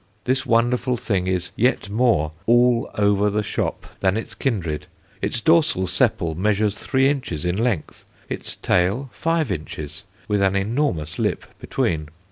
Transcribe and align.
This 0.23 0.47
wonderful 0.47 0.97
thing 0.97 1.27
is 1.27 1.51
yet 1.55 1.87
more 1.87 2.31
"all 2.47 2.89
over 2.95 3.29
the 3.29 3.43
shop" 3.43 3.85
than 3.99 4.17
its 4.17 4.33
kindred. 4.33 4.87
Its 5.21 5.41
dorsal 5.41 5.85
sepal 5.85 6.35
measures 6.35 6.75
three 6.79 7.07
inches 7.07 7.45
in 7.45 7.55
length, 7.55 8.03
its 8.27 8.55
"tail," 8.55 9.11
five 9.13 9.51
inches, 9.51 10.03
with 10.27 10.41
an 10.41 10.55
enormous 10.55 11.19
lip 11.19 11.45
between. 11.59 12.09